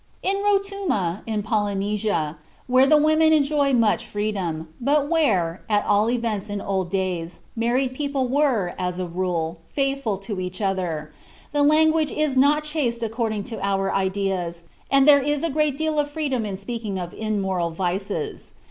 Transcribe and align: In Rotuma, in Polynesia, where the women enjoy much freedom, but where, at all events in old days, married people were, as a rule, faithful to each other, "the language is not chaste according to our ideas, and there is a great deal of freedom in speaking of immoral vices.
In 0.23 0.37
Rotuma, 0.37 1.21
in 1.27 1.43
Polynesia, 1.43 2.39
where 2.65 2.87
the 2.87 2.97
women 2.97 3.31
enjoy 3.33 3.71
much 3.71 4.03
freedom, 4.07 4.73
but 4.81 5.07
where, 5.07 5.61
at 5.69 5.85
all 5.85 6.09
events 6.09 6.49
in 6.49 6.59
old 6.59 6.89
days, 6.89 7.39
married 7.55 7.93
people 7.93 8.27
were, 8.27 8.73
as 8.79 8.97
a 8.97 9.05
rule, 9.05 9.59
faithful 9.69 10.17
to 10.17 10.39
each 10.39 10.59
other, 10.59 11.11
"the 11.51 11.61
language 11.61 12.09
is 12.11 12.35
not 12.35 12.63
chaste 12.63 13.03
according 13.03 13.43
to 13.43 13.63
our 13.63 13.93
ideas, 13.93 14.63
and 14.89 15.07
there 15.07 15.21
is 15.21 15.43
a 15.43 15.51
great 15.51 15.77
deal 15.77 15.99
of 15.99 16.09
freedom 16.09 16.47
in 16.47 16.57
speaking 16.57 16.97
of 16.97 17.13
immoral 17.13 17.69
vices. 17.69 18.55